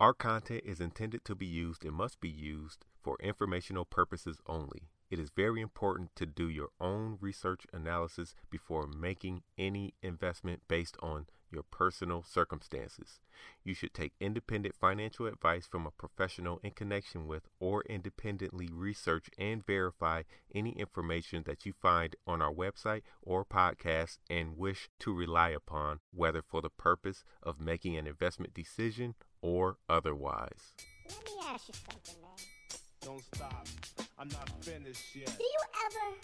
[0.00, 4.90] Our content is intended to be used and must be used for informational purposes only.
[5.10, 10.96] It is very important to do your own research analysis before making any investment based
[11.02, 13.20] on your personal circumstances.
[13.64, 19.30] You should take independent financial advice from a professional in connection with or independently research
[19.38, 20.22] and verify
[20.54, 26.00] any information that you find on our website or podcast and wish to rely upon,
[26.12, 30.74] whether for the purpose of making an investment decision or otherwise.
[31.08, 32.78] Let me ask you something, man.
[33.00, 33.66] Don't stop.
[34.18, 35.26] I'm not finished yet.
[35.38, 36.16] Do you ever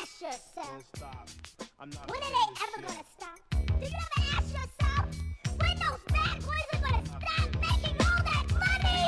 [0.00, 1.28] ask yourself, Don't stop.
[1.78, 3.45] I'm not when are they ever gonna stop?
[3.78, 5.06] Do you ever ask yourself,
[5.58, 9.06] when those bad boys are gonna stop making all that money?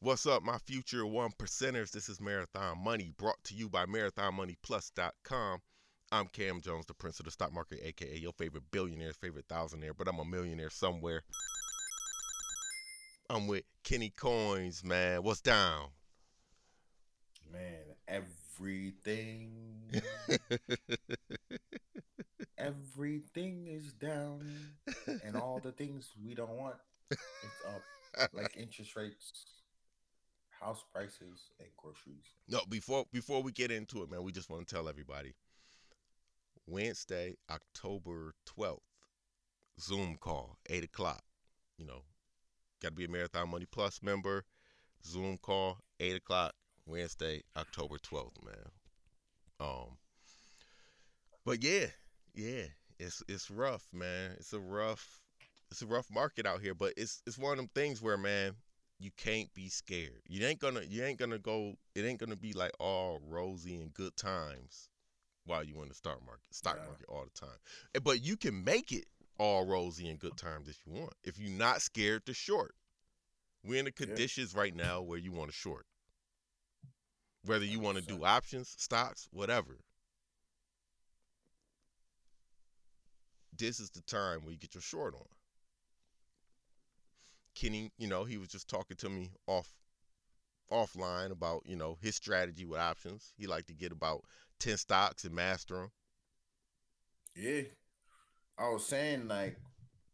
[0.00, 1.90] What's up, my future one percenters?
[1.90, 5.60] This is Marathon Money brought to you by MarathonMoneyPlus.com.
[6.10, 9.92] I'm Cam Jones, the prince of the stock market, aka your favorite billionaire's favorite thousandaire,
[9.96, 11.22] but I'm a millionaire somewhere.
[13.28, 15.22] I'm with Kenny Coins, man.
[15.22, 15.90] What's down?
[17.52, 17.84] Man,
[18.60, 19.50] everything,
[22.58, 24.46] everything is down,
[25.24, 26.76] and all the things we don't want,
[27.10, 27.20] it's
[27.68, 27.82] up.
[28.32, 29.32] Like interest rates,
[30.60, 32.34] house prices, and groceries.
[32.48, 35.34] No, before before we get into it, man, we just want to tell everybody.
[36.66, 38.82] Wednesday, October twelfth,
[39.80, 41.22] Zoom call, eight o'clock.
[41.78, 42.02] You know,
[42.82, 44.44] got to be a Marathon Money Plus member.
[45.02, 46.52] Zoom call, eight o'clock,
[46.86, 48.70] Wednesday, October twelfth, man.
[49.60, 49.98] Um,
[51.44, 51.86] but yeah,
[52.34, 52.64] yeah,
[52.98, 54.32] it's it's rough, man.
[54.38, 55.20] It's a rough,
[55.70, 56.74] it's a rough market out here.
[56.74, 58.54] But it's it's one of them things where, man,
[58.98, 60.22] you can't be scared.
[60.28, 63.92] You ain't gonna you ain't gonna go it ain't gonna be like all rosy and
[63.92, 64.88] good times
[65.44, 66.86] while you in the stock market stock Yeah.
[66.86, 68.02] market all the time.
[68.02, 69.06] But you can make it
[69.38, 71.14] all rosy and good times if you want.
[71.24, 72.74] If you're not scared to short.
[73.62, 74.06] We're in the Yeah.
[74.06, 75.86] conditions right now where you want to short.
[77.44, 79.78] Whether you want to do options, stocks, whatever.
[83.56, 85.26] This is the time where you get your short on.
[87.54, 89.68] Kenny, you know, he was just talking to me off
[90.70, 93.32] offline about, you know, his strategy with options.
[93.36, 94.22] He like to get about
[94.60, 95.90] 10 stocks and master them.
[97.34, 97.62] Yeah,
[98.58, 99.56] I was saying like,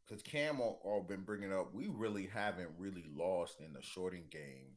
[0.07, 4.25] because Cam all, all been bringing up, we really haven't really lost in the shorting
[4.31, 4.77] game.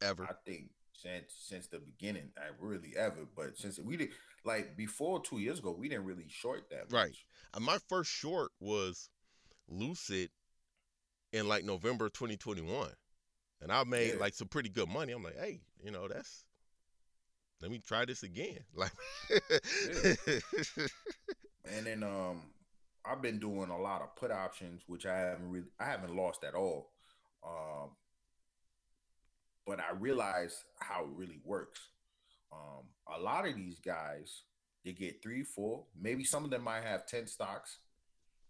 [0.00, 0.24] Ever.
[0.24, 3.26] I think since since the beginning, I really ever.
[3.36, 4.10] But since we did
[4.44, 7.08] like before two years ago, we didn't really short that Right.
[7.10, 7.26] much.
[7.54, 9.10] Uh, my first short was
[9.68, 10.30] Lucid
[11.32, 12.90] in like November 2021.
[13.60, 14.20] And I made Yeah.
[14.20, 15.12] like some pretty good money.
[15.12, 16.44] I'm like, hey, you know, that's
[17.60, 18.60] let me try this again.
[18.74, 18.92] Like
[21.64, 22.42] And then um
[23.04, 26.44] I've been doing a lot of put options, which I haven't really I haven't lost
[26.44, 26.90] at all.
[27.46, 27.90] Um
[29.68, 31.80] but I realize how it really works.
[32.50, 34.42] Um a lot of these guys
[34.84, 37.78] they get three, four, maybe some of them might have 10 stocks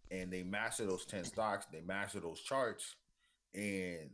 [0.09, 2.95] and they master those 10 stocks, they master those charts,
[3.53, 4.09] and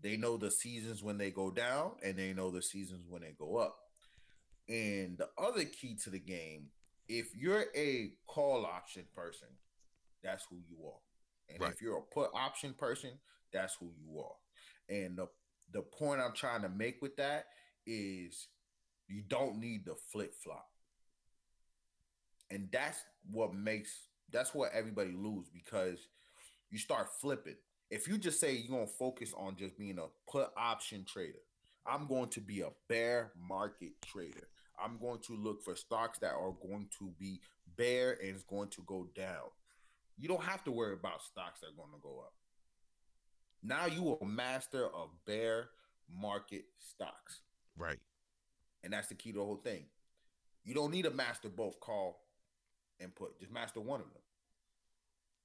[0.00, 3.32] they know the seasons when they go down and they know the seasons when they
[3.38, 3.76] go up.
[4.68, 6.66] And the other key to the game
[7.08, 9.48] if you're a call option person,
[10.22, 11.00] that's who you are.
[11.48, 11.72] And Right.
[11.72, 13.20] if you're a put option person,
[13.52, 14.36] that's who you are.
[14.88, 15.28] And the
[15.74, 17.46] the point I'm trying to make with that
[17.84, 18.46] is
[19.08, 20.68] you don't need the flip flop.
[22.50, 23.90] And that's what makes
[24.32, 26.08] that's what everybody lose because
[26.70, 27.56] you start flipping.
[27.90, 31.42] If you just say you're gonna focus on just being a put option trader,
[31.86, 34.48] I'm going to be a bear market trader.
[34.82, 37.40] I'm going to look for stocks that are going to be
[37.76, 39.50] bear and it's going to go down.
[40.16, 42.32] You don't have to worry about stocks that are going to go up.
[43.64, 45.70] Now you are master of bear
[46.14, 47.40] market stocks.
[47.76, 47.98] right.
[48.82, 49.86] And that's the key to the whole thing.
[50.62, 52.20] You don't need to master both call
[53.00, 53.40] and put.
[53.40, 54.22] Just master one of them.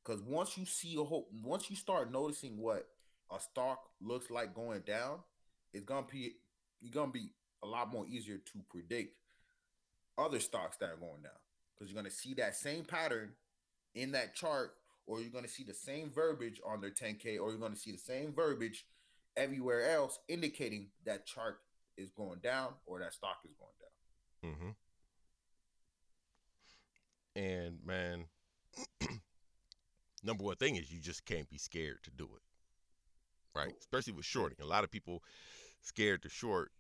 [0.04, 2.88] Because once you see a whole, once you start noticing what
[3.34, 5.20] a stock looks like going down,
[5.74, 6.34] it's gonna be
[6.82, 7.32] you're gonna be
[7.64, 9.16] a lot more easier to predict
[10.18, 11.32] other stocks that are going down.
[11.74, 13.32] Because you're gonna see that same pattern
[13.96, 14.74] in that chart,
[15.10, 17.98] or you're gonna see the same verbiage on their 10K, or you're gonna see the
[17.98, 18.86] same verbiage
[19.36, 21.62] everywhere else, indicating that chart
[21.98, 24.76] is going down or that stock is going down.
[27.36, 27.42] Mm-hmm.
[27.42, 28.26] And man,
[30.24, 33.74] number one thing is you just can't be scared to do it, right?
[33.80, 34.58] Especially with shorting.
[34.62, 35.24] A lot of people
[35.82, 36.72] scared to short,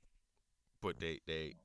[0.84, 1.56] but they they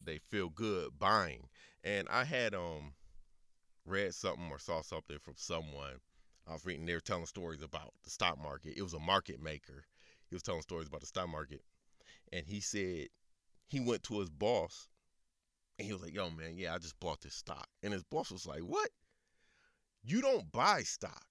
[0.00, 1.48] they feel good buying.
[1.82, 2.92] And I had um
[3.84, 6.00] read something or saw something from someone.
[6.48, 8.74] I was reading, they were telling stories about the stock market.
[8.76, 9.84] It was a market maker.
[10.28, 11.62] He was telling stories about the stock market.
[12.32, 13.08] And he said
[13.68, 14.88] he went to his boss
[15.78, 17.66] and he was like, yo, man, yeah, I just bought this stock.
[17.82, 18.90] And his boss was like, what?
[20.02, 21.24] You don't buy stock,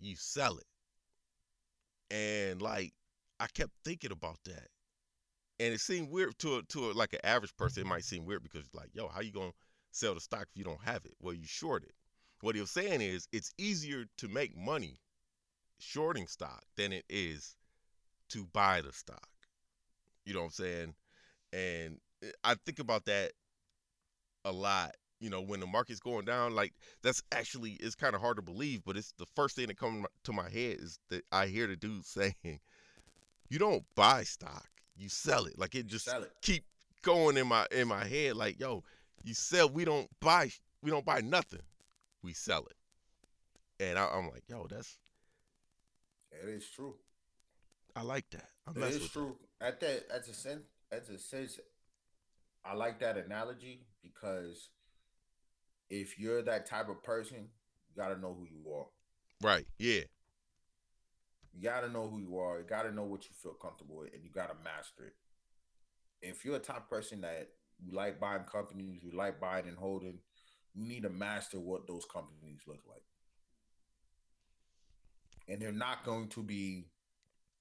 [0.00, 0.66] you sell it.
[2.14, 2.92] And like,
[3.38, 4.68] I kept thinking about that.
[5.60, 7.82] And it seemed weird to a, to a, like an average person.
[7.82, 9.52] It might seem weird because like, yo, how you gonna
[9.92, 11.14] sell the stock if you don't have it?
[11.20, 11.92] Well, you short it.
[12.40, 14.98] What he was saying is, it's easier to make money
[15.78, 17.56] shorting stock than it is
[18.30, 19.28] to buy the stock.
[20.24, 20.94] You know what I'm saying?
[21.52, 23.32] And eh, I think about that
[24.44, 24.92] a lot.
[25.20, 26.72] You know, when the market's going down, like
[27.02, 30.04] that's actually it's kind of hard to believe, but it's the first thing that comes
[30.24, 32.60] to my head is that I hear the dude saying,
[33.48, 36.32] "You don't buy stock, you sell it." Like it just it.
[36.42, 36.64] keep
[37.02, 38.34] going in my in my head.
[38.34, 38.82] Like, yo,
[39.24, 39.68] you sell.
[39.68, 40.50] We don't buy.
[40.82, 41.62] We don't buy nothing.
[42.22, 42.76] We sell it.
[43.84, 44.98] And I, I'm like, yo, that's
[46.30, 46.94] It is true.
[47.94, 48.48] I like that.
[48.66, 49.36] I It is true.
[49.60, 51.58] At that, as a sense, as a sense,
[52.64, 54.70] I like that analogy because
[55.90, 58.86] if you're that type of person, you gotta know who you are.
[59.42, 59.66] Right.
[59.78, 60.02] Yeah.
[61.52, 62.58] You gotta know who you are.
[62.58, 65.14] You gotta know what you feel comfortable with, and you gotta master it.
[66.22, 67.50] If you're a type of person that
[67.84, 70.18] you like buying companies, you like buying and holding,
[70.74, 73.02] you need to master what those companies look like.
[75.48, 76.86] And they're not going to be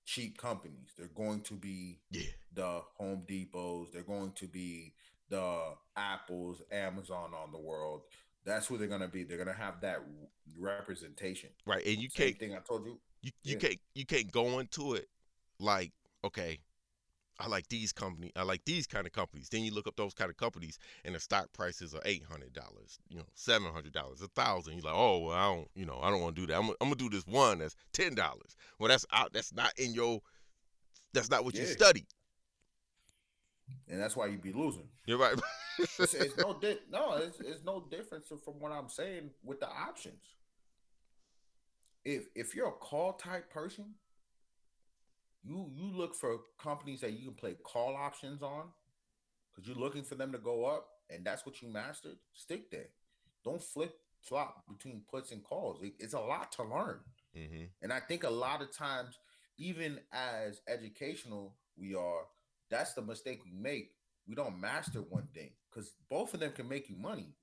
[0.05, 0.93] cheap companies.
[0.97, 2.23] They're going to be Yeah.
[2.53, 3.91] the Home Depots.
[3.91, 4.93] They're going to be
[5.29, 8.01] the Apples, Amazon on the world.
[8.43, 9.23] That's who they're gonna be.
[9.23, 9.99] They're gonna have that
[10.57, 11.49] representation.
[11.65, 11.85] Right.
[11.85, 12.99] And you Same can't thing I told you.
[13.21, 13.59] you, you Yeah.
[13.59, 15.07] can't you can't go into it
[15.59, 15.91] like
[16.23, 16.59] okay
[17.41, 20.13] i like these company i like these kind of companies then you look up those
[20.13, 22.19] kind of companies and the stock prices are $800
[23.09, 26.21] you know $700 a thousand you're like oh well i don't you know i don't
[26.21, 28.15] want to do that i'm, gonna- I'm gonna do this one that's $10
[28.79, 30.21] well that's out that's not in your
[31.13, 31.67] that's not what you Yeah.
[31.71, 32.07] studied
[33.87, 34.87] and that's why you'd be losing.
[35.05, 35.35] you're right
[35.79, 39.67] It's, it's no di- no, it's, it's no difference from what I'm saying with the
[39.69, 40.21] options.
[42.03, 43.95] If if you're a call type person,
[45.43, 48.65] you you look for companies that you can play call options on,
[49.51, 52.17] because you're looking for them to go up, and that's what you mastered.
[52.33, 52.89] Stick there.
[53.43, 55.81] Don't flip flop between puts and calls.
[55.81, 57.03] It- it's a lot to learn.
[57.33, 59.17] hmm And I think a lot of times,
[59.57, 62.27] even as educational we are,
[62.69, 63.95] that's the mistake we make.
[64.27, 67.33] We don't master one thing because both of them can make you money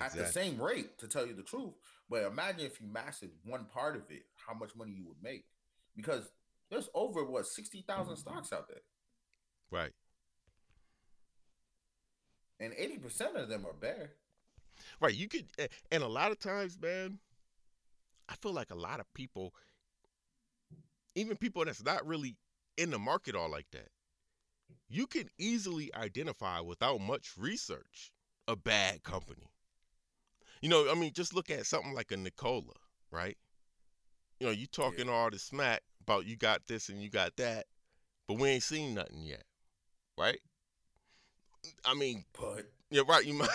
[0.00, 1.74] at the same rate, to tell you the truth.
[2.08, 5.44] But imagine if you mastered one part of it, how much money you would make.
[5.96, 6.30] Because
[6.70, 8.30] there's over what sixty thousand mm-hmm.
[8.30, 8.82] stocks out there,
[9.70, 9.92] right
[12.60, 14.10] and eighty percent of them are bad.
[15.00, 15.14] Right.
[15.14, 15.46] You could,
[15.90, 17.18] and a lot of times, man,
[18.28, 19.54] I feel like a lot of people,
[21.14, 22.36] even people that's not really
[22.76, 23.88] in the market all like that,
[24.88, 28.12] you can easily identify without much research
[28.46, 29.50] a bad company.
[30.62, 32.74] You know, I mean, just look at something like a Nikola,
[33.10, 33.36] right?
[34.38, 37.66] You know, you talking all this smack about you got this and you got that,
[38.26, 39.44] but we ain't seen nothing yet,
[40.18, 40.40] right?
[41.84, 43.24] I mean, But yeah, right.
[43.24, 43.48] You might.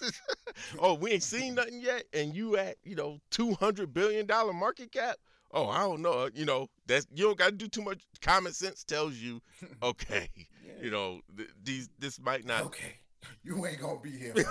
[0.80, 4.52] oh, we ain't seen nothing yet, and you at you know two hundred billion dollar
[4.52, 5.16] market cap.
[5.52, 6.28] Oh, I don't know.
[6.34, 8.02] You know that's you don't got to do too much.
[8.20, 9.40] Common sense tells you,
[9.82, 10.28] okay,
[10.64, 10.72] yeah.
[10.82, 12.62] you know th- these this might not.
[12.64, 12.96] okay,
[13.44, 14.34] you ain't gonna be here.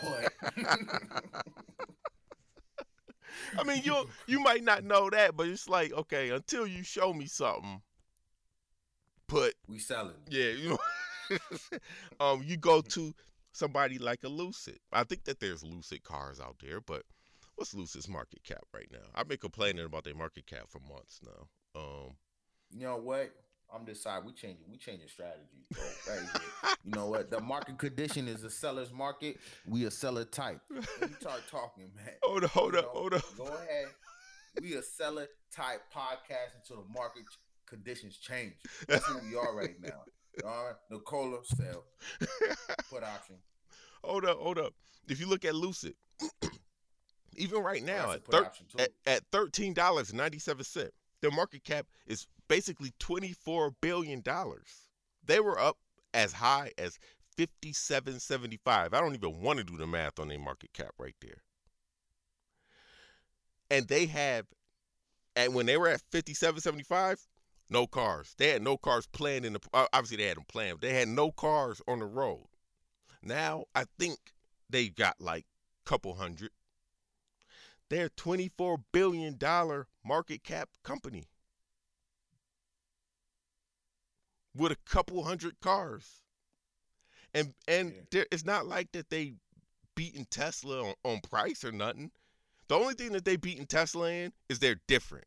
[0.00, 0.32] But
[3.58, 7.12] I mean, you you might not know that, but it's like okay, until you show
[7.12, 7.82] me something,
[9.26, 10.14] put we selling.
[10.28, 11.38] Yeah, you know,
[12.20, 13.14] um, you go to
[13.52, 14.78] somebody like a Lucid.
[14.92, 17.02] I think that there's Lucid cars out there, but
[17.56, 19.06] what's Lucid's market cap right now?
[19.14, 21.80] I've been complaining about their market cap for months now.
[21.80, 22.16] Um,
[22.70, 23.32] You know what?
[23.74, 25.66] I'm deciding we changing we changing strategy.
[26.08, 26.42] Right
[26.84, 27.30] you know what?
[27.30, 29.38] The market condition is a seller's market.
[29.66, 30.60] We a seller type.
[30.68, 32.14] When you start talking, man.
[32.22, 33.22] hold up, hold up, know, hold up.
[33.36, 33.86] Go ahead.
[34.62, 37.24] We a seller type podcast until the market
[37.66, 38.54] conditions change.
[38.88, 40.02] That's who we are right now.
[40.44, 41.84] All right, Nikola sell
[42.90, 43.36] put option.
[44.04, 44.74] Hold up, hold up.
[45.08, 45.94] If you look at Lucid,
[47.36, 51.86] even right now at, thir- at at thirteen dollars ninety seven cent, their market cap
[52.06, 54.90] is basically twenty four billion dollars.
[55.24, 55.76] They were up
[56.14, 56.98] as high as
[57.36, 58.94] fifty seven seventy five.
[58.94, 61.42] I don't even want to do the math on their market cap right there.
[63.70, 64.46] And they have,
[65.34, 67.20] and when they were at fifty seven seventy five,
[67.68, 68.34] no cars.
[68.38, 69.60] They had no cars planned in the.
[69.72, 70.80] Obviously, they had them planned.
[70.80, 72.46] They had no cars on the road.
[73.22, 74.18] Now I think
[74.70, 75.46] they've got like
[75.84, 76.50] a couple hundred.
[77.88, 79.38] They're $24 billion
[80.04, 81.24] market cap company
[84.56, 86.22] with a couple hundred cars.
[87.34, 88.00] And and Yeah.
[88.10, 89.34] there, it's not like that they
[89.94, 92.10] beating Tesla on, on price or nothing.
[92.68, 95.26] The only thing that they beating Tesla in is they're different.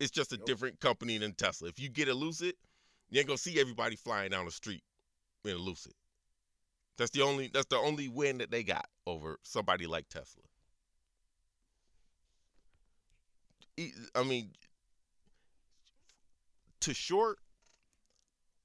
[0.00, 0.46] It's just a Yep.
[0.46, 1.68] different company than Tesla.
[1.68, 2.54] If you get a Lucid,
[3.10, 4.82] you ain't gonna see everybody flying down the street
[5.44, 5.92] in a Lucid.
[6.96, 10.42] That's the only that's the only win that they got over somebody like Tesla.
[14.14, 14.52] I mean,
[16.80, 17.38] to short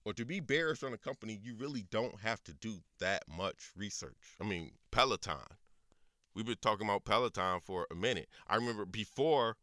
[0.08, 3.72] or to be bearish on a company, you really don't have to do that much
[3.76, 4.38] research.
[4.40, 5.36] I mean, Peloton.
[6.34, 8.30] We've been talking about Peloton for a minute.
[8.48, 9.58] I remember before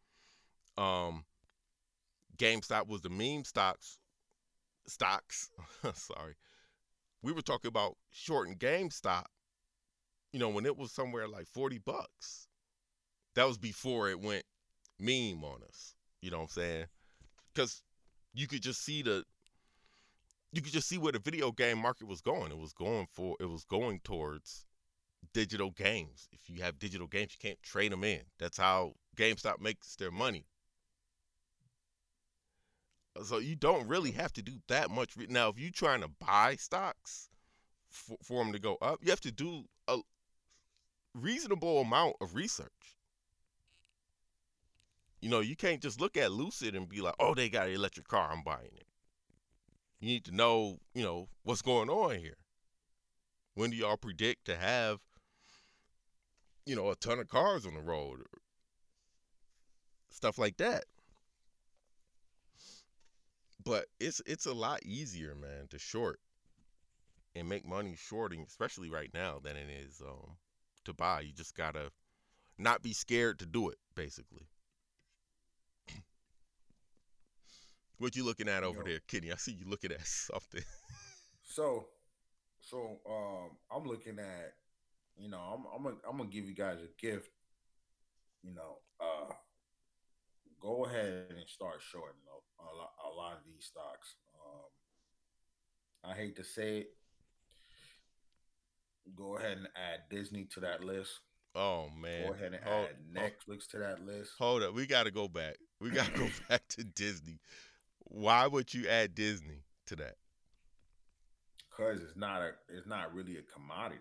[0.76, 1.24] um
[2.36, 3.98] GameStop was the meme stocks
[4.86, 5.48] stocks.
[5.94, 6.34] sorry.
[7.22, 9.24] We were talking about shorting GameStop,
[10.30, 12.48] you know, when it was somewhere like 40 bucks.
[13.34, 14.44] That was before it went
[15.00, 15.94] meme on us.
[16.20, 16.84] You know what I'm saying?
[17.54, 17.80] Because
[18.34, 19.24] you could just see the
[20.54, 22.52] you could just see where the video game market was going.
[22.52, 24.64] It was going for it was going towards
[25.32, 26.28] digital games.
[26.32, 28.20] If you have digital games, you can't trade them in.
[28.38, 30.46] That's how GameStop makes their money.
[33.22, 35.16] So you don't really have to do that much.
[35.28, 37.28] Now, if you're trying to buy stocks
[37.88, 39.98] for, for them to go up, you have to do a
[41.14, 42.96] reasonable amount of research.
[45.20, 47.74] You know, you can't just look at Lucid and be like, "Oh, they got an
[47.74, 48.86] electric car, I'm buying it."
[50.04, 52.36] You need to know, you know, what's going on here.
[53.54, 54.98] When do y'all predict to have,
[56.66, 58.18] you know, a ton of cars on the road,
[60.10, 60.84] stuff like that?
[63.64, 66.20] But it's it's a lot easier, man, to short
[67.34, 70.36] and make money shorting, especially right now, than it is um,
[70.84, 71.22] to buy.
[71.22, 71.92] You just gotta
[72.58, 74.48] not be scared to do it, basically.
[78.04, 78.84] What you looking at over Yo.
[78.84, 79.32] there, Kenny?
[79.32, 80.62] I see you looking at something.
[81.46, 81.86] So,
[82.60, 84.54] so um, I'm looking at,
[85.16, 87.30] you know, I'm I'm gonna, I'm gonna give you guys a gift.
[88.42, 89.32] You know, uh,
[90.60, 94.16] go ahead and start shorting a, a, lot, a lot of these stocks.
[94.34, 96.88] Um, I hate to say it.
[99.14, 101.20] Go ahead and add Disney to that list.
[101.54, 102.26] Oh man.
[102.26, 104.32] Go ahead and Hold- add Netflix to that list.
[104.38, 105.56] Hold up, we gotta go back.
[105.80, 107.38] We gotta go back to Disney.
[108.04, 110.16] Why would you add Disney to that?
[111.76, 114.00] Cause it's not a, it's not really a commodity.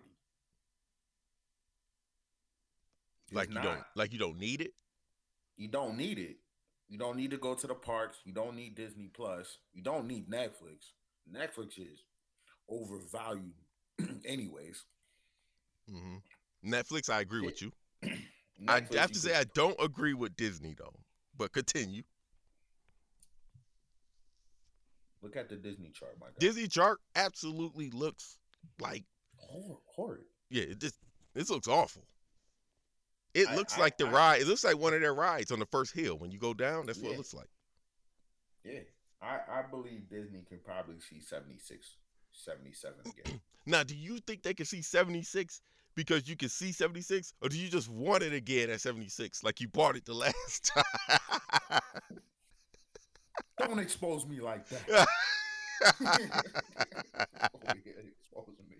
[3.26, 4.72] It's Like you don't like you don't need it?
[5.56, 6.36] You don't need it.
[6.88, 8.18] You don't need to go to the parks.
[8.24, 9.58] You don't need Disney Plus.
[9.72, 10.92] You don't need Netflix.
[11.32, 12.04] Netflix is
[12.68, 13.54] overvalued,
[14.24, 14.84] anyways.
[15.88, 16.16] hmm
[16.64, 17.72] Netflix, I agree with you.
[18.68, 20.94] I have to say I don't agree with Disney though.
[21.36, 22.02] But continue.
[25.24, 26.32] Look at the Disney chart, my guy.
[26.38, 28.38] Disney chart absolutely looks
[28.80, 29.04] like
[29.38, 30.24] Hor- horrid.
[30.50, 30.96] yeah, it just
[31.34, 32.06] this looks awful.
[33.34, 34.42] It I- looks I- like the I- ride.
[34.42, 36.16] It looks like one of their rides on the first hill.
[36.18, 37.48] When you go down, that's what it looks like.
[38.64, 38.80] Yeah,
[39.20, 41.96] I, I believe Disney can probably see 76,
[42.32, 43.40] 77 again.
[43.66, 45.60] Now, do you think they can see 76
[45.94, 49.60] because you can see 76, or do you just want it again at 76 like
[49.60, 51.80] you bought it the last time?
[53.66, 54.88] Don't expose me like that.
[57.66, 58.78] Exposing me.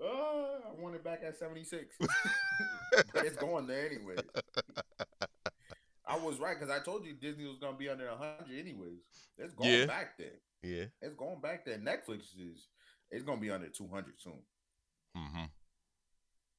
[0.00, 1.96] Uh, I want it back at 76.
[2.00, 4.16] but it's going there anyway.
[6.06, 9.00] I was right because I told you Disney was going to be under 100 anyways.
[9.36, 9.86] It's going Yeah.
[9.86, 10.38] back there.
[10.62, 10.84] yeah.
[11.02, 11.78] It's going back there.
[11.78, 12.68] Netflix is
[13.10, 14.42] it's going to be under 200 soon.
[15.16, 15.44] Mm-hmm.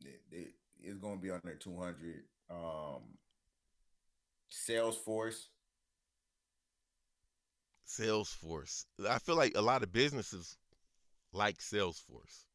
[0.06, 2.24] It- it- it's going to be under 200.
[2.50, 3.02] Um,
[4.52, 5.48] Salesforce.
[7.88, 8.86] Salesforce.
[9.08, 10.58] I feel like a lot of businesses
[11.34, 12.46] like Salesforce.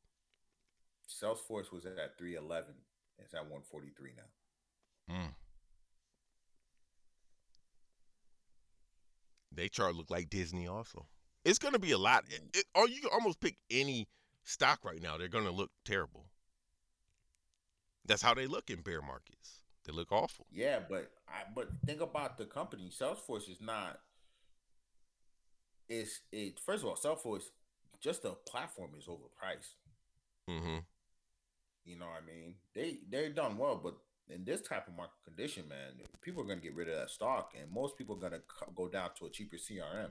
[1.09, 2.75] Salesforce was at 311.
[3.19, 5.15] It's at 143 now.
[5.15, 5.35] Mm.
[9.53, 11.07] They chart look like Disney also.
[11.45, 12.25] It's gonna be a lot.
[12.29, 14.09] It, it- or you can almost pick any
[14.45, 15.17] stock right now.
[15.17, 16.27] They're gonna look terrible.
[18.05, 19.61] That's how they look in bear markets.
[19.85, 20.47] They look awful.
[20.50, 22.91] Yeah, but I but think about the company.
[22.91, 24.00] Salesforce is not.
[25.88, 26.59] It's it.
[26.59, 27.50] First of all, Salesforce,
[28.00, 29.75] just the platform is overpriced.
[30.49, 30.79] Mm-hmm.
[31.85, 32.55] You know what I mean?
[32.75, 33.97] They they're done well, but
[34.31, 37.53] in this type of market condition, man, people are gonna get rid of that stock,
[37.61, 38.41] and most people are gonna
[38.75, 40.11] go down to a cheaper CRM.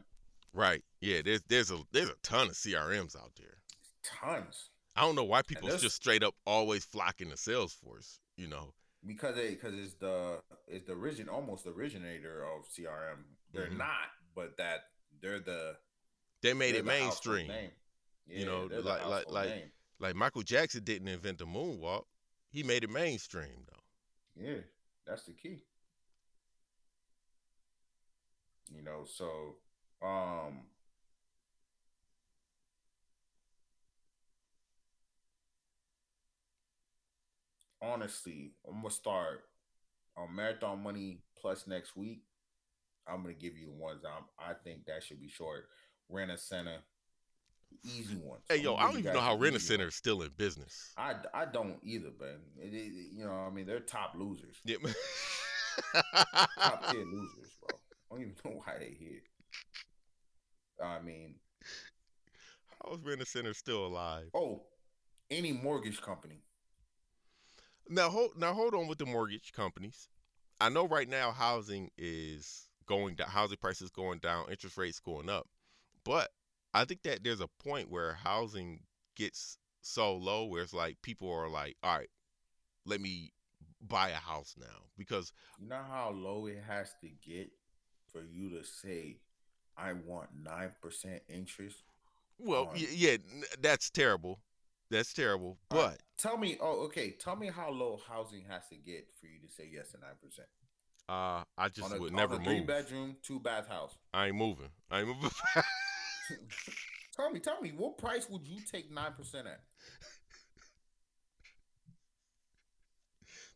[0.54, 0.84] Right.
[1.02, 1.22] Yeah.
[1.24, 3.58] There's there's a there's a ton of CRMs out there.
[4.04, 4.70] Tons.
[4.96, 8.20] I don't know why people just straight up always flocking to Salesforce.
[8.38, 8.74] You know,
[9.06, 13.24] because they because it's the it's the origin almost the originator of CRM.
[13.52, 13.78] They're Mhm.
[13.78, 14.92] not, but that
[15.22, 15.78] they're the
[16.42, 17.48] they made it the mainstream.
[17.48, 17.72] name.
[18.26, 19.72] You know, like- like- like- name.
[20.00, 22.06] Like Michael Jackson didn't invent the moonwalk;
[22.50, 23.84] he made it mainstream though.
[24.36, 24.62] Yeah,
[25.06, 25.64] that's the key.
[28.74, 29.58] You know, so
[30.02, 30.68] um
[37.84, 39.42] honestly, I'm gonna start
[40.18, 42.24] on Marathon Money Plus next week.
[43.08, 45.66] I'm gonna give you the ones I'm, I think that should be short.
[46.10, 46.78] Rent a center,
[47.84, 48.44] easy ones.
[48.48, 50.22] Hey I'm yo, I don't even know how the Rent a easy Center is still
[50.22, 50.94] in business.
[50.98, 52.10] I, I don't either,
[52.58, 54.78] it- you know, I mean, they're top losers, Yeah.
[56.60, 57.78] top tier losers, bro.
[58.12, 59.22] I don't even know why they here.
[60.84, 61.36] I mean,
[62.84, 64.28] How is Rent a Center still alive?
[64.34, 64.64] oh,
[65.32, 66.42] any mortgage company.
[67.90, 70.08] Now hold now hold on with the mortgage companies.
[70.62, 75.30] I know right now housing is going down, housing prices going down, interest rates going
[75.30, 75.48] up.
[76.04, 76.32] But
[76.74, 78.82] I think that there's a point where housing
[79.16, 82.10] gets so low where it's like people are like, all right,
[82.86, 83.32] let me
[83.82, 87.52] buy a house now because You know how low it has to get
[88.12, 89.18] for you to say,
[89.76, 91.84] "I want nine percent interest."
[92.38, 93.18] well, on- yeah,
[93.60, 94.40] that's terrible.
[94.94, 95.58] That's terrible.
[95.70, 99.40] But tell me, oh, okay, tell me how low housing has to get for you
[99.42, 100.48] to say yes to nine percent.
[101.10, 102.68] uh, I just on a, would on never a three move.
[102.68, 103.98] bedroom, two bath house.
[104.14, 104.70] I ain't moving.
[104.92, 105.32] I ain't moving.
[107.16, 109.62] tell me, tell me, what price would you take nine percent at?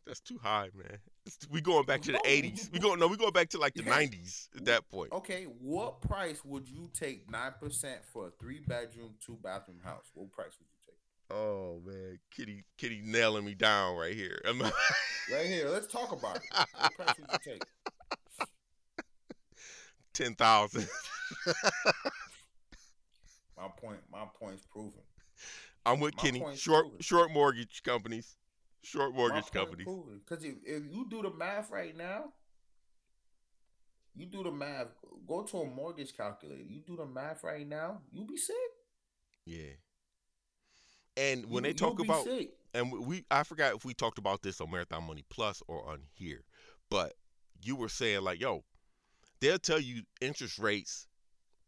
[0.04, 0.98] That's too high, man.
[1.50, 2.68] We going back to the eighties.
[2.72, 5.12] We going no, we going back to like the nineties at that point.
[5.12, 10.10] Okay, what price would you take nine percent for a three bedroom, two bathroom house?
[10.14, 10.77] What price would you take?
[11.30, 14.40] Oh man, Kitty, Kitty nailing me down right here.
[15.30, 16.42] Right here, let's talk about it.
[16.72, 17.62] What price would you take?
[20.14, 20.88] Ten thousand.
[23.58, 25.02] My point, my point's proven.
[25.84, 26.44] I'm with My Kenny.
[26.56, 27.00] Short, proven.
[27.00, 28.36] short mortgage companies.
[28.82, 29.86] Short mortgage companies.
[30.24, 32.32] Because if, if you do the math right now,
[34.14, 34.86] you do the math.
[35.26, 36.62] Go to a mortgage calculator.
[36.62, 38.00] You do the math right now.
[38.12, 38.54] You'll be sick.
[39.44, 39.72] Yeah.
[41.18, 42.56] And when You- they talk about sick.
[42.74, 46.06] and we- I forgot if we talked about this on Marathon Money Plus or on
[46.12, 46.44] here,
[46.90, 47.16] but
[47.60, 48.64] you were saying like, yo,
[49.40, 51.08] they'll tell you interest rates,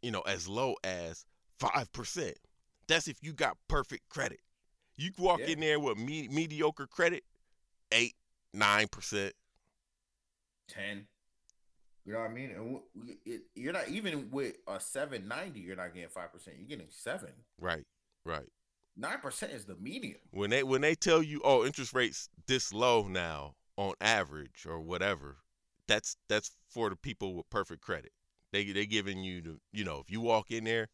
[0.01, 1.25] you know, as low as
[1.59, 2.37] five percent.
[2.87, 4.41] That's if you got perfect credit.
[4.95, 5.47] You walk Yeah.
[5.47, 7.25] in there with me- mediocre credit,
[7.91, 8.15] eight,
[8.53, 9.35] nine percent.
[10.67, 11.07] ten.
[12.05, 12.51] You know what I mean?
[12.51, 15.59] And w- it, you're not even with a seven ninety.
[15.59, 16.57] You're not getting five percent.
[16.57, 17.33] You're getting seven.
[17.59, 17.85] Right,
[18.23, 18.49] right.
[18.97, 20.19] Nine percent is the median.
[20.31, 24.79] When they when they tell you, oh, interest rates this low now on average or
[24.79, 25.37] whatever,
[25.87, 28.11] that's that's for the people with perfect credit.
[28.51, 30.89] They they giving you the you know if you walk in there,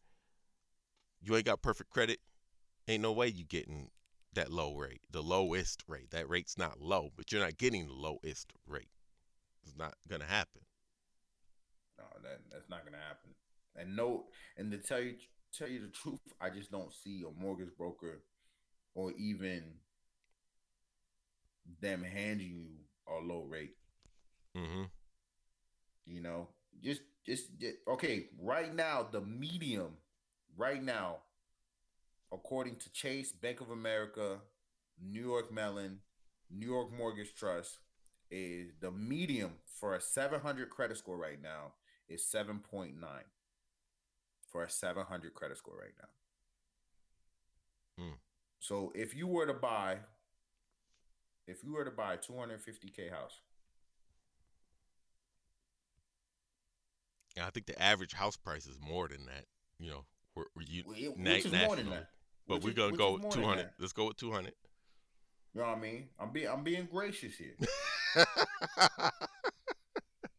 [1.20, 2.20] you ain't got perfect credit,
[2.86, 3.90] ain't no way you getting
[4.34, 6.10] that low rate, the lowest rate.
[6.10, 8.90] That rate's not low, but you're not getting the lowest rate.
[9.64, 10.62] It's not gonna happen.
[11.98, 13.34] No, that that's not gonna happen.
[13.74, 15.16] And no, and to tell you
[15.56, 18.22] tell you the truth, I just don't see a mortgage broker
[18.94, 19.62] or even
[21.80, 22.66] them handing you
[23.08, 23.76] a low rate.
[24.56, 24.84] Mm-hmm.
[26.06, 26.48] You know,
[26.82, 28.26] just just, just okay.
[28.40, 29.98] Right now, the medium,
[30.56, 31.18] right now,
[32.32, 34.38] according to Chase, Bank of America,
[35.02, 35.98] New York Mellon,
[36.50, 37.78] New York Mortgage Trust,
[38.30, 41.72] is the medium for a 700 credit score right now
[42.08, 42.94] is 7.9
[44.50, 48.04] for a 700 credit score right now.
[48.04, 48.14] Hmm.
[48.58, 49.98] So if you were to buy,
[51.46, 53.40] if you were to buy a 250k house,
[57.36, 59.44] And I think the average house price is more than that.
[59.78, 62.08] You know, we're, we're you, yeah, na- which is more than that.
[62.48, 63.70] But Which we're gonna which go with 200.
[63.78, 64.52] Let's go with 200.
[65.54, 66.08] You know what I mean?
[66.18, 67.54] I'm being I'm being gracious here.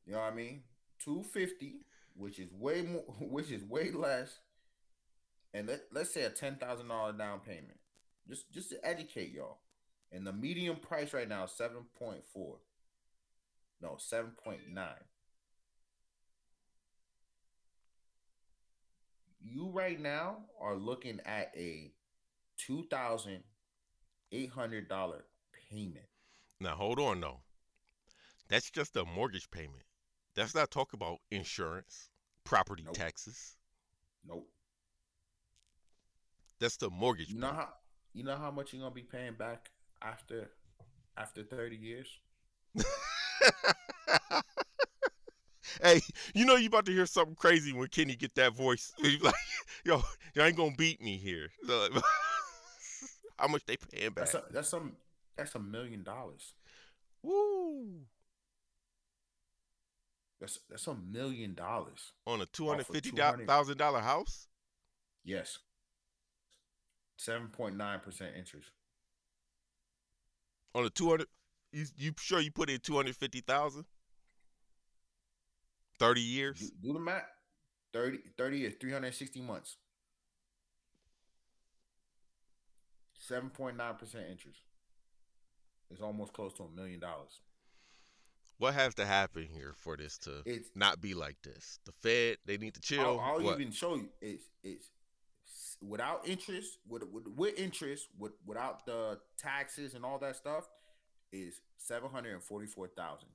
[0.10, 0.64] You know what I mean?
[1.06, 1.86] 250,
[2.20, 4.40] which is way more which is way less.
[5.54, 7.80] And let, let's say a ten thousand dollar down payment.
[8.28, 9.60] Just just to educate y'all.
[10.12, 12.24] And the median price right now is 7.4.
[13.80, 14.68] No, 7.9.
[19.40, 21.92] You right now are looking at a
[22.58, 23.44] two thousand
[24.32, 25.26] eight hundred dollar
[25.72, 26.06] payment.
[26.60, 27.40] Now hold on though.
[28.50, 29.84] That's just a mortgage payment.
[30.36, 32.09] That's not talk about insurance,
[32.50, 32.96] property Nope.
[32.96, 33.56] taxes.
[34.28, 34.50] Nope.
[36.60, 37.68] That's the mortgage You know payment.
[37.68, 37.74] how
[38.14, 39.70] You know how much you're gonna be paying back
[40.02, 40.50] after
[41.16, 42.08] after 30 years?
[45.82, 46.02] hey,
[46.34, 48.92] you know you about to hear something crazy when Kenny get that voice.
[49.22, 49.34] Like,
[49.86, 50.02] yo,
[50.34, 51.50] you ain't gonna beat me here.
[53.38, 54.26] How much they paying back?
[54.32, 54.94] That's a, that's some
[55.38, 56.54] that's a million dollars.
[57.24, 58.02] Woo!
[60.40, 62.14] That's that's a million dollars.
[62.26, 64.48] On a two hundred fifty 200 thousand dollar house?
[65.26, 65.60] Yes.
[67.18, 68.70] Seven point nine percent interest.
[70.74, 71.28] On a two hundred?
[71.72, 73.86] You you sure you put in two hundred fifty thousand?
[76.00, 76.72] Thirty years?
[76.82, 77.24] do the math.
[77.92, 79.78] 30, 30 years, 360 months.
[83.30, 83.76] 7.9%
[84.30, 84.60] interest.
[85.92, 87.42] It's almost close to a million dollars.
[88.60, 91.80] What has to happen here for this to It's not be like this?
[91.86, 93.00] The Fed, they need to chill.
[93.00, 94.10] I'll, I'll even show you.
[94.22, 94.92] It's it's
[95.82, 100.68] without interest, with with, with interest, with without the taxes and all that stuff,
[101.32, 103.30] is seven hundred and forty four thousand.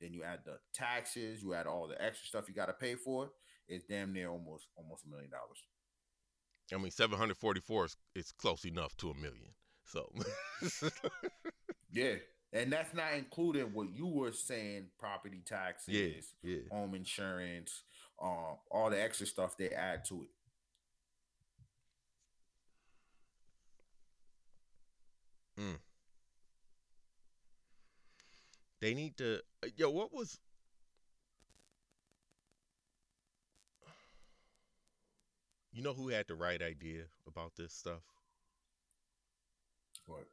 [0.00, 2.94] Then you add the taxes, you add all the extra stuff you got to pay
[2.94, 3.30] for.
[3.68, 5.62] It's damn near almost almost a million dollars.
[6.74, 9.54] I mean, seven hundred forty-four is, is close enough to a million.
[9.86, 10.12] So,
[11.92, 12.14] Yeah,
[12.52, 16.08] and that's not including what you were saying: property taxes, yeah,
[16.42, 16.58] yeah.
[16.70, 17.82] home insurance,
[18.22, 20.28] um, all the extra stuff they add to it.
[28.82, 29.40] They need to.
[29.64, 30.40] uh, Yo, what was?
[35.72, 38.02] You know who had the right idea about this stuff?
[40.06, 40.26] What?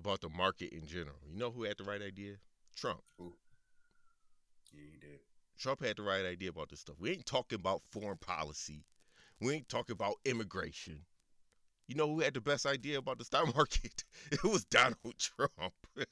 [0.00, 1.18] About the market in general.
[1.30, 2.36] You know who had the right idea?
[2.74, 3.02] Trump.
[3.18, 3.26] Yeah,
[4.72, 5.20] he did.
[5.58, 6.96] Trump had the right idea about this stuff.
[6.98, 8.86] We ain't talking about foreign policy.
[9.42, 11.00] We ain't talking about immigration.
[11.86, 14.04] You know who had the best idea about the stock market?
[14.32, 15.74] It was Donald Trump.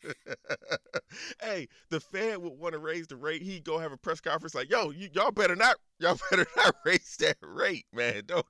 [1.42, 3.40] hey, the Fed would want to raise the rate.
[3.40, 6.74] He'd go have a press conference like, "Yo, you, y'all better not, y'all better not
[6.84, 8.24] raise that rate, man.
[8.26, 8.44] Don't."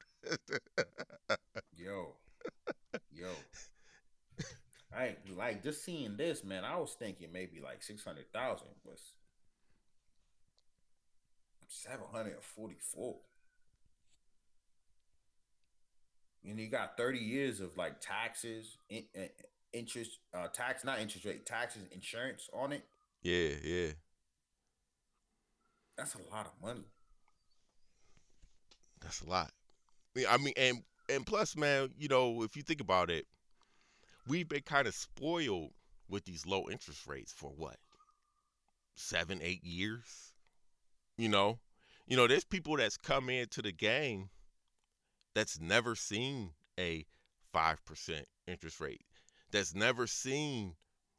[1.77, 2.17] Yo,
[3.13, 3.29] yo.
[4.97, 6.65] I like just seeing this, man.
[6.65, 9.01] I was thinking maybe like six hundred thousand was
[11.69, 13.17] seven hundred and forty-four.
[16.45, 19.25] And you got thirty years of like taxes, in, uh,
[19.75, 22.85] interest, uh, tax, not interest rate, taxes, insurance on it.
[23.23, 23.89] yeah, yeah.
[25.99, 26.85] That's a lot of money.
[29.01, 29.51] That's a lot.
[30.17, 33.27] I mean- I mean, and and plus, man, you know, if you think about it,
[34.29, 35.73] we've been kind of spoiled
[36.09, 37.77] with these low interest rates for what
[38.95, 40.33] seven, eight years.
[41.17, 41.59] You know,
[42.07, 44.31] you know, there's people that's come into the game
[45.35, 47.05] that's never seen a
[47.53, 49.03] five percent interest rate,
[49.51, 50.75] that's never seen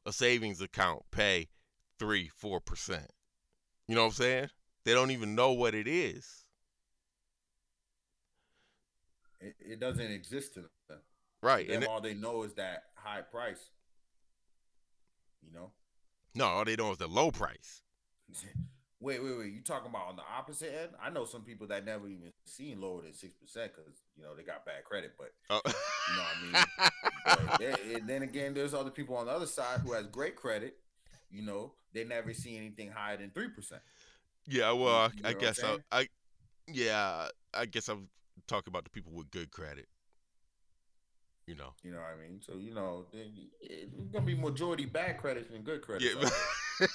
[0.05, 1.47] a savings account pay
[1.97, 3.11] three, four percent.
[3.87, 4.49] You know what I'm saying?
[4.85, 6.45] They don't even know what it is.
[9.41, 10.69] It, it doesn't exist to them.
[11.41, 11.67] Right.
[11.67, 13.69] Them, And all they know is that high price.
[15.45, 15.71] You know.
[16.35, 17.81] No, all they know is the low price.
[19.01, 19.53] Wait, wait, wait.
[19.53, 20.89] You talking about on the opposite end?
[21.01, 24.35] I know some people that never even seen lower than six percent because you know
[24.35, 25.13] they got bad credit.
[25.17, 25.61] But Oh.
[25.65, 27.91] you know what I mean.
[28.01, 30.75] and then again, there's other people on the other side who has great credit.
[31.31, 33.81] You know, they never see anything higher than three percent.
[34.45, 35.77] yeah, well, I, You- you I I'm guess I.
[35.93, 36.07] I,
[36.67, 38.09] yeah, I guess I'm
[38.49, 39.87] talking about the people with good credit.
[41.49, 41.73] You know.
[41.81, 42.39] You know what I mean?
[42.45, 43.07] So you know,
[43.59, 46.13] it's gonna be majority bad credit than good credit.
[46.15, 46.29] Yeah.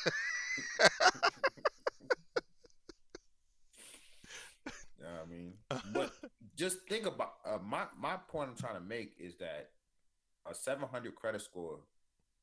[4.98, 5.52] You know what I mean?
[5.92, 6.12] But
[6.56, 9.70] just think about uh, my my point I'm trying to make is that
[10.48, 11.80] a 700 credit score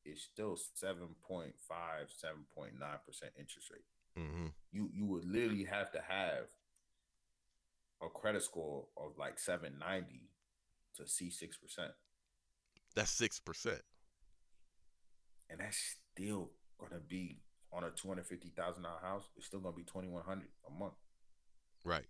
[0.04, 1.52] is still 7.5 7.9
[3.06, 3.84] percent interest rate.
[4.16, 6.44] hmm You you would literally have to have
[8.02, 10.28] a credit score of like 790
[10.96, 11.92] to see six percent,
[12.94, 13.82] That's six percent.
[15.50, 17.40] and that's still gonna be
[17.72, 19.24] on a 250 thousand dollar house.
[19.36, 20.94] It's still gonna be 2100 a month.
[21.84, 22.06] Right.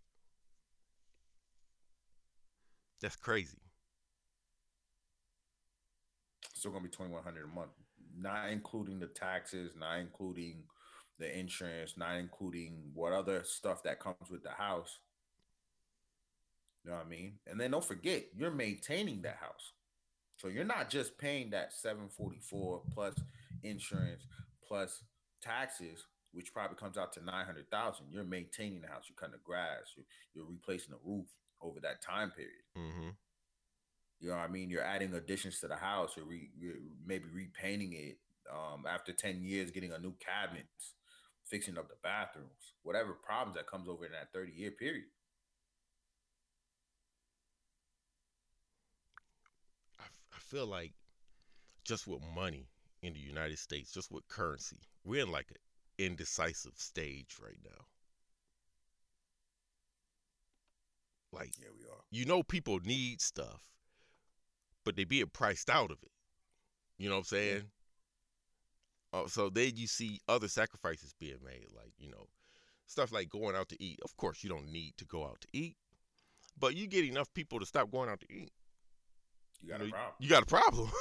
[3.00, 3.58] That's crazy.
[6.54, 7.72] still gonna be twenty one hundred a month,
[8.16, 10.62] not including the taxes, not including
[11.18, 15.00] the insurance, not including what other stuff that comes with the house.
[16.84, 17.34] You know what I mean?
[17.46, 19.72] And then don't forget, you're maintaining that house,
[20.36, 23.14] so you're not just paying that seven forty four plus
[23.62, 24.22] insurance
[24.66, 25.04] plus
[25.42, 28.06] taxes, which probably comes out to nine hundred thousand.
[28.10, 29.04] You're maintaining the house.
[29.08, 29.94] You're cutting the grass.
[29.96, 31.26] You're, you're replacing the roof
[31.60, 32.62] over that time period.
[32.76, 33.10] hmm
[34.20, 34.70] You know what I mean?
[34.70, 38.18] You're adding additions to the house or re, re- maybe repainting it.
[38.50, 40.94] Um, after 10 years, getting a new cabinets,
[41.44, 45.06] fixing up the bathrooms, whatever problems that comes over in that 30 year period.
[49.98, 50.92] I, f- I feel like
[51.85, 52.68] just with money
[53.02, 55.57] in the United States, just with currency, we're in like an
[56.07, 57.85] indecisive stage right now.
[61.33, 62.05] Like Yeah, we are.
[62.11, 63.62] you know people need stuff,
[64.85, 66.11] but they being priced out of it.
[66.98, 67.70] You know what I'm saying?
[69.12, 72.28] Uh, so then you see other sacrifices being made, like you know,
[72.87, 74.00] stuff like going out to eat.
[74.05, 75.76] Of course, you don't need to go out to eat,
[76.59, 78.52] but you get enough people to stop going out to eat.
[79.62, 80.14] You got a problem.
[80.18, 80.90] You got a problem.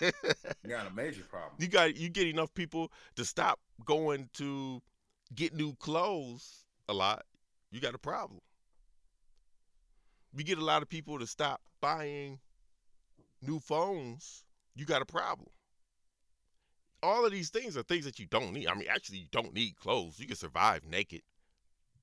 [0.00, 1.52] You got a major problem.
[1.58, 4.80] you got you get enough people to stop going to
[5.34, 7.26] get new clothes a lot.
[7.70, 8.40] You got a problem.
[10.34, 12.38] You get a lot of people to stop buying
[13.42, 14.44] new phones.
[14.74, 15.48] You got a problem.
[17.02, 18.68] All of these things are things that you don't need.
[18.68, 20.18] I mean, actually, you don't need clothes.
[20.18, 21.20] You can survive naked.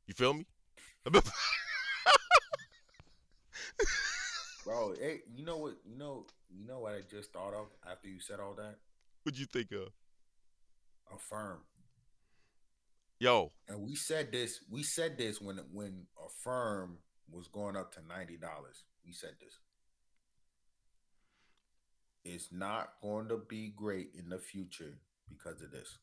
[0.05, 0.45] You feel me?
[4.67, 5.75] Bro, hey, you know what?
[5.85, 8.75] You know, you know what I just thought of after you said all that?
[9.23, 9.93] What'd you think of?
[11.09, 11.59] Affirm.
[13.17, 14.59] Yo, And we said this.
[14.69, 16.97] We said this when when Affirm
[17.31, 18.83] was going up to ninety dollars.
[19.05, 19.57] We said this.
[22.25, 24.97] It's not going to be great in the future
[25.29, 25.97] because of this.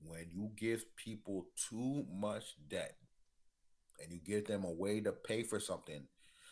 [0.00, 2.94] When you give people too much debt
[4.00, 6.04] and you give them a way to pay for something.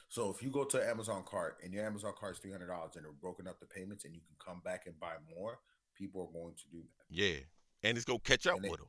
[0.08, 2.96] So if you go to Amazon cart and your Amazon cart is three hundred dollars
[2.96, 5.58] and they're broken up the payments and you can come back and buy more,
[5.94, 7.04] people are going to do that.
[7.14, 7.36] yeah,
[7.82, 8.88] and it's gonna catch up And it- with them.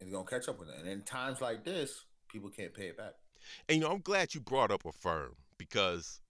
[0.00, 0.76] They're gonna catch up with it.
[0.78, 3.12] And in times like this, people can't pay it back.
[3.68, 6.20] And you know, I'm glad you brought up Affirm because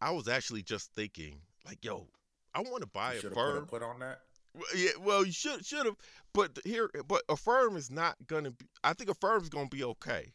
[0.00, 2.06] I was actually just thinking, like, yo,
[2.54, 3.66] I want to buy You a should have put, Affirm.
[3.66, 4.20] put on that.
[4.54, 5.96] Well, Yeah, well, you should should have,
[6.32, 8.66] but here, but Affirm is not gonna be.
[8.84, 10.32] I think Affirm is gonna be okay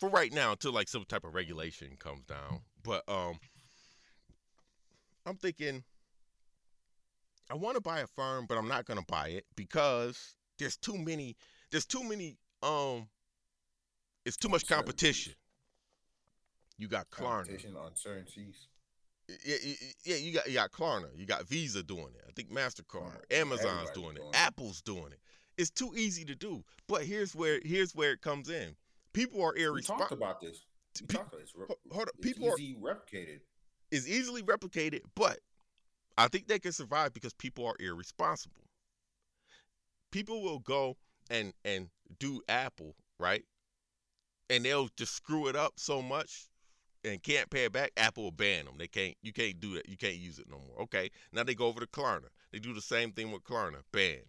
[0.00, 2.62] for right now until like some type of regulation comes down.
[2.82, 3.38] But um,
[5.26, 5.84] I'm thinking
[7.50, 11.36] I want to buy Affirm, but I'm not gonna buy it because there's too many.
[11.70, 12.38] There's too many.
[12.62, 13.08] Um,
[14.24, 15.34] it's too much competition.
[16.78, 17.44] You got Klarna.
[17.46, 18.68] Competition, uncertainties.
[19.44, 22.24] Yeah, yeah, yeah, you got you got Klarna, you got Visa doing it.
[22.26, 23.32] I think Mastercard, Right.
[23.32, 24.36] Amazon's doing it, doing it.
[24.36, 25.20] Apple's doing it.
[25.56, 26.64] It's too easy to do.
[26.88, 28.74] But here's where here's where it comes in.
[29.12, 30.16] People are We talked irresponsible.
[30.16, 30.64] about this.
[31.00, 31.52] We Pe- talked about this.
[31.54, 33.40] Re- hold up, It's people are- replicated.
[33.90, 35.40] Is easily replicated, but
[36.16, 38.68] I think they can survive because people are irresponsible.
[40.12, 40.96] People will go
[41.28, 43.44] and and do Apple right,
[44.48, 46.46] and they'll just screw it up so much
[47.04, 47.90] and can't pay it back.
[47.96, 48.74] Apple will ban them.
[48.78, 49.16] They can't.
[49.22, 49.88] You can't do that.
[49.88, 50.82] You can't use it no more.
[50.82, 51.10] Okay.
[51.32, 52.28] Now they go over to Klarna.
[52.52, 53.82] They do the same thing with Klarna.
[53.92, 54.20] Ban.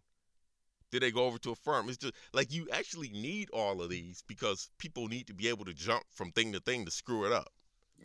[0.91, 1.89] Then they go over to Affirm.
[1.89, 5.65] It's just like you actually need all of these because people need to be able
[5.65, 7.49] to jump from thing to thing to screw it up.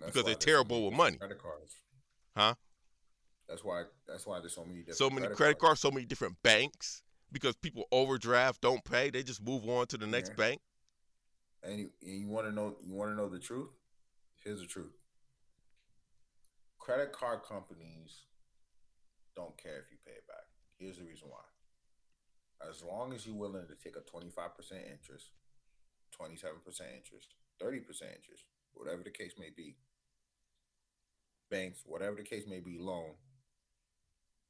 [0.04, 1.16] Because they're terrible with money.
[1.16, 1.74] Credit cards.
[2.36, 2.54] Huh?
[3.48, 3.84] That's why.
[4.06, 4.98] That's why there's so many different.
[4.98, 9.42] so many credit cards, so many different banks because people overdraft, don't pay, they just
[9.42, 10.36] move on to the next Yeah.
[10.36, 10.60] bank.
[11.62, 12.76] And you, and you want to know?
[12.82, 13.70] You want to know the truth?
[14.44, 14.92] Here's the truth.
[16.78, 18.26] Credit card companies
[19.34, 20.46] don't care if you pay it back.
[20.78, 21.42] Here's the reason why.
[22.68, 24.32] As long as you're willing to take a 25%
[24.90, 25.30] interest,
[26.18, 29.76] 27% interest, 30% interest, whatever the case may be,
[31.50, 33.12] banks, whatever the case may be, loan,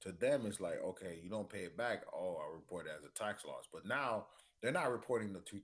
[0.03, 2.05] to them it's like, okay, you don't pay it back.
[2.15, 3.65] Oh, I report it as a tax loss.
[3.73, 4.27] But now
[4.63, 5.63] they're not reporting the $2,000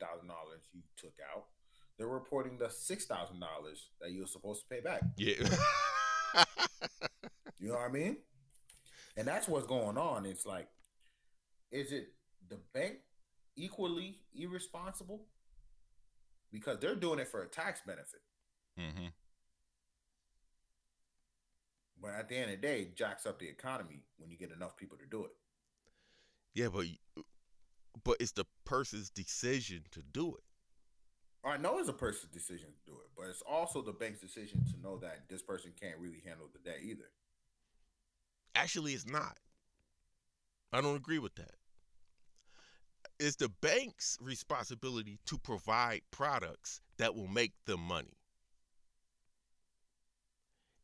[0.73, 1.45] you took out.
[1.99, 3.09] They're reporting the $6,000
[4.01, 5.03] that you're supposed to pay back.
[5.17, 5.35] Yeah.
[7.63, 8.17] You know what I mean?
[9.17, 10.27] And that's what's going on.
[10.27, 10.67] It's like,
[11.71, 12.09] is it
[12.53, 12.99] the bank
[13.57, 15.23] equally irresponsible?
[16.51, 18.21] Because they're doing it for a tax benefit.
[18.77, 19.09] hmm
[22.01, 24.51] But at the end of the day, it jacks up the economy when you get
[24.53, 25.31] enough people to do it.
[26.55, 26.87] Yeah, but
[28.05, 30.45] but it's the person's decision to do it.
[31.45, 34.65] I know it's a person's decision to do it, but it's also the bank's decision
[34.73, 37.11] to know that this person can't really handle the debt either.
[38.55, 39.39] Actually, it's not.
[40.73, 41.55] I don't agree with that.
[43.25, 48.17] It's the bank's responsibility to provide products that will make them money.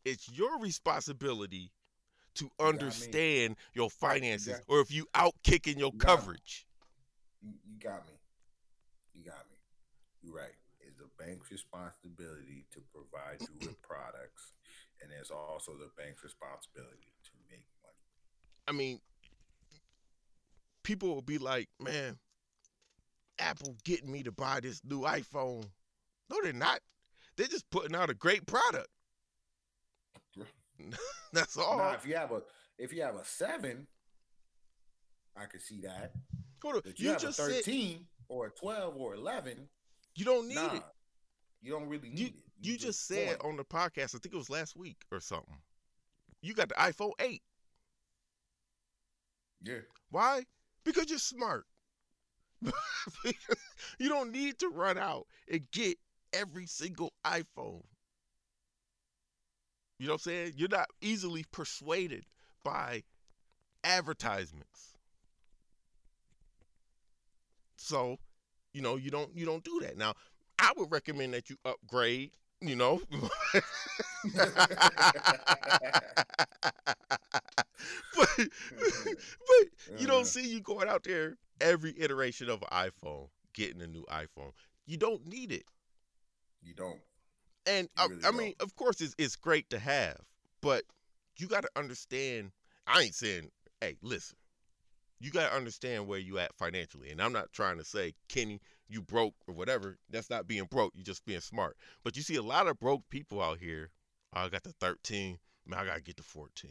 [0.04, 1.72] It's your responsibility
[2.36, 2.50] to me.
[2.60, 6.04] understand your you finances got- or if you out kicking your You me.
[6.04, 6.64] coverage.
[7.42, 8.14] You, you got me.
[9.14, 9.56] You got me.
[10.22, 10.54] You're right.
[10.78, 14.52] It's the bank's responsibility to provide you with products
[15.02, 17.98] and it's also the bank's responsibility to make money.
[18.68, 19.00] I mean,
[20.84, 22.20] people will be like, man,
[23.38, 25.66] Apple getting me to buy this new iPhone.
[26.30, 26.80] No, they're not.
[27.36, 28.88] They're just putting out a great product.
[31.32, 31.78] That's all.
[31.78, 32.42] Now, if you have a
[32.78, 33.86] if you have a seven,
[35.36, 36.12] I could see that.
[36.62, 36.80] Hold on.
[36.84, 39.68] But you, You, have just a said thirteen or a twelve or eleven,
[40.14, 40.82] you don't need nah, it.
[41.62, 42.34] you don't really need You it.
[42.60, 43.44] you just said it.
[43.44, 45.56] on the podcast, I think it was last week or something.
[46.42, 47.42] You got the iPhone 8.
[49.62, 49.74] yeah.
[50.10, 50.44] Why?
[50.84, 51.64] Because you're smart.
[53.98, 55.98] You don't need to run out and get
[56.32, 57.82] every single iPhone.
[59.98, 60.52] You know what I'm saying?
[60.56, 62.26] You're not easily persuaded
[62.64, 63.04] by
[63.84, 64.96] advertisements.
[67.76, 68.18] So,
[68.72, 69.96] you know, you don't you don't do that.
[69.96, 70.14] Now,
[70.58, 73.00] I would recommend that you upgrade, you know.
[78.16, 83.82] but but you don't see you going out there every iteration of an iPhone, getting
[83.82, 84.52] a new iPhone.
[84.86, 85.64] You don't need it.
[86.62, 86.98] You don't.
[87.66, 90.18] And You I, really I mean, of course, it's it's great to have,
[90.60, 90.84] but
[91.36, 92.52] you got to understand.
[92.86, 94.36] I ain't saying, hey, listen,
[95.20, 97.10] you got to understand where you at financially.
[97.10, 99.98] And I'm not trying to say, Kenny, you broke or whatever.
[100.10, 100.92] That's not being broke.
[100.94, 101.76] You just being smart.
[102.02, 103.90] But you see a lot of broke people out here.
[104.34, 105.38] Oh, I got the 13.
[105.66, 106.70] Man, I gotta get the 14.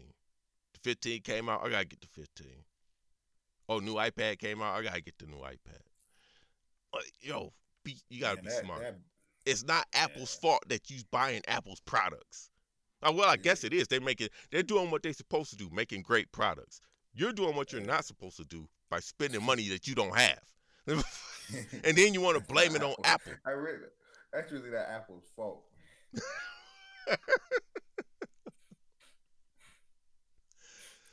[0.83, 1.65] The 15 came out.
[1.65, 2.47] I gotta get the 15.
[3.69, 4.77] Oh, new iPad came out.
[4.77, 5.81] I gotta get the new iPad.
[6.93, 7.51] Like, yo,
[7.83, 8.81] be, you gotta Man, be that- smart.
[8.81, 8.99] that-
[9.45, 12.49] It's not Apple's fault that you buying Apple's products.
[13.01, 13.87] Uh, well, I guess it is.
[13.87, 16.81] They're making they're doing what they're supposed to do, making great products.
[17.13, 20.39] You're doing what you're not supposed to do by spending money that you don't have.
[20.87, 23.33] and then you want to blame it on Apple.
[23.45, 23.79] I really,
[24.33, 25.63] that's really that Apple's fault.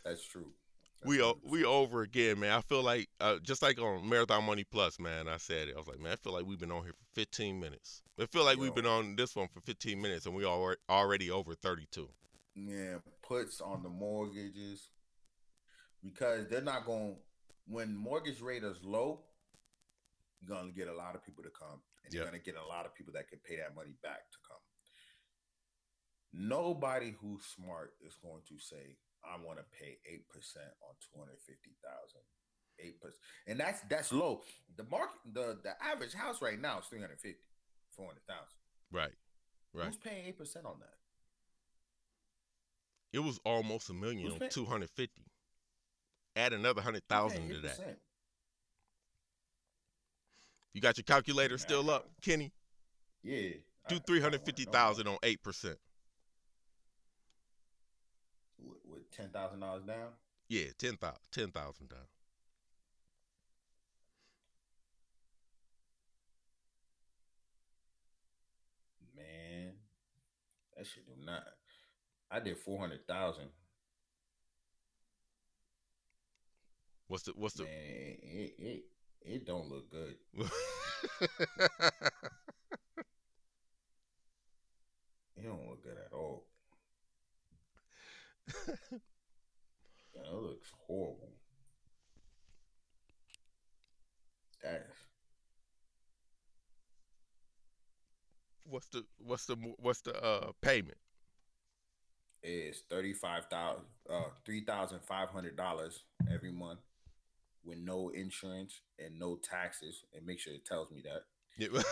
[0.04, 0.52] That's true.
[1.00, 2.52] That's We o- we over again, man.
[2.52, 5.28] I feel like uh, just like on Marathon Money Plus, man.
[5.28, 5.74] I said it.
[5.74, 8.02] I was like, man, I feel like we've been on here for 15 minutes.
[8.20, 11.30] I feel like we've been on this one for 15 minutes, and we are already
[11.30, 12.08] over 32.
[12.54, 14.90] yeah, puts on the mortgages
[16.02, 17.16] because they're not going.
[17.66, 19.22] When mortgage rate is low,
[20.40, 22.84] you're gonna get a lot of people to come, and you're gonna get a lot
[22.86, 24.58] of people that can pay that money back to come.
[26.32, 31.18] Nobody who's smart is going to say, "I want to pay eight percent on two
[31.18, 32.20] hundred fifty thousand.
[32.80, 34.42] Eight percent, and that's that's low.
[34.76, 37.38] The market, the the average house right now is 350,
[37.96, 38.42] 400,000.
[38.90, 39.12] Right,
[39.72, 39.86] right.
[39.86, 40.94] Who's paying eight percent on that?
[43.12, 45.22] It was almost a million Who's on paying- 250.
[46.34, 47.98] Add another hundred thousand to that.
[50.72, 52.50] You got your calculator still up, Kenny?
[53.22, 53.50] Yeah.
[53.88, 55.78] Do three hundred fifty thousand on eight percent.
[58.58, 60.08] with, with ten thousand dollars down.
[60.48, 61.20] Yeah, ten thousand.
[61.32, 61.98] Ten thousand down.
[69.16, 69.72] Man,
[70.76, 71.44] that shit do not.
[72.30, 73.46] I did four hundred thousand.
[77.06, 78.84] What's the what's Man, it, it
[79.20, 80.16] it don't look good.
[80.34, 80.50] the
[85.36, 86.44] It don't look good at all.
[90.14, 91.32] That looks horrible.
[94.62, 95.06] That's
[98.64, 100.96] what's the what's the what's the uh payment?
[102.42, 106.80] is thirty five thousand uh three thousand five hundred dollars every month
[107.64, 110.04] with no insurance and no taxes.
[110.14, 111.24] And make sure it tells me that.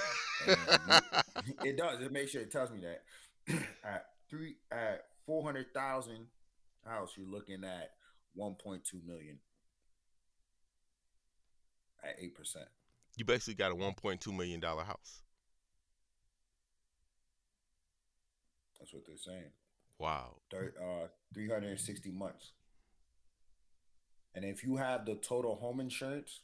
[1.65, 2.01] It does.
[2.01, 3.03] It makes sure it tells me that
[3.85, 6.27] at three at four hundred thousand
[6.87, 7.93] house, you're looking at
[8.39, 9.39] 1.2 million
[12.03, 12.57] at 8%.
[13.17, 15.23] You basically got a 1.2 million dollar house.
[18.79, 19.51] That's what they're saying.
[19.99, 20.37] Wow.
[20.51, 22.53] Thir- uh, 360 months.
[24.35, 26.41] And if you have the total home insurance,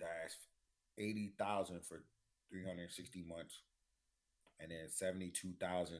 [0.00, 0.36] that's
[0.98, 2.02] 80,000 for
[2.50, 3.62] 360 months
[4.60, 5.98] and then 72,000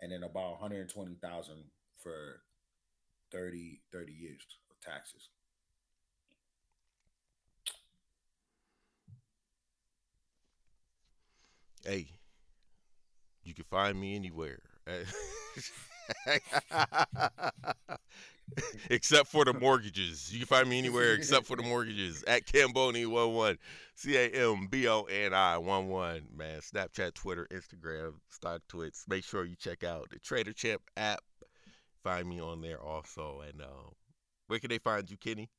[0.00, 1.54] and then about 120,000
[2.02, 2.42] for
[3.32, 4.40] 30, 30 years
[4.70, 5.28] of taxes.
[11.84, 12.08] Hey,
[13.44, 14.58] you can find me anywhere.
[18.90, 20.32] except for the mortgages.
[20.32, 23.58] You can find me anywhere except for the mortgages at Camboni11.
[23.94, 26.22] C A M B O N I 1 1.
[26.36, 29.08] Man, Snapchat, Twitter, Instagram, StockTwits.
[29.08, 31.20] Make sure you check out the Trader Champ app.
[32.06, 33.42] Find me on there also.
[33.48, 33.90] And uh,
[34.46, 35.50] where can they find you, Kenny?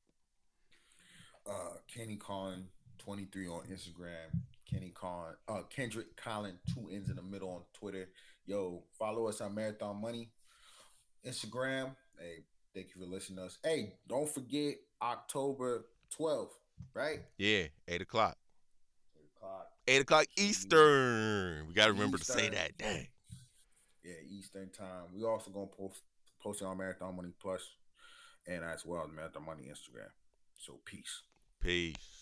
[1.46, 2.64] uh Kenny Collin
[2.96, 4.40] 23 on Instagram.
[4.64, 8.08] Kenny Collin, uh Kendrick Collin, two ends in the middle on Twitter.
[8.46, 10.30] Yo, follow us on Marathon Money.
[11.26, 11.94] Instagram.
[12.18, 12.44] Hey,
[12.74, 13.58] thank you for listening to us.
[13.62, 15.84] Hey, don't forget October
[16.18, 16.52] 12th,
[16.94, 17.20] right?
[17.36, 18.38] Yeah, 8 o'clock.
[19.18, 19.66] Eight o'clock.
[19.86, 21.66] 8 o'clock Eastern.
[21.68, 22.78] We got to remember to say that.
[22.78, 23.06] Dang.
[24.02, 25.12] Yeah, Eastern time.
[25.14, 26.00] We also gonna post
[26.42, 27.70] post it on Marathon Money Plus
[28.46, 30.10] and as well as Marathon Money Instagram.
[30.56, 31.22] So peace.
[31.60, 32.17] Peace.